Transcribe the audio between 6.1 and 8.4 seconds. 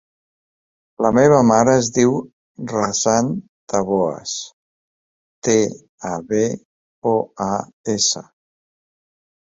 a, be, o, a, essa.